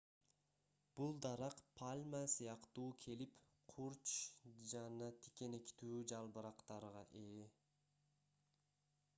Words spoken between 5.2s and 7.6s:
тикенектүү жалбырактарга ээ